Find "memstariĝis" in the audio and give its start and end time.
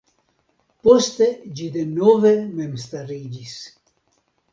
2.61-3.55